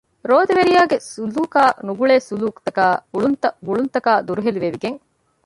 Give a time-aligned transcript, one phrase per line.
[0.29, 4.99] ރޯދަވެރިޔާގެ ސުލޫކާ ނުގުޅޭ ސުލޫކުތަކާއި އުޅުންތަކާއި ގުޅުންތަކާ ދުރުހެލި ވެވިގެން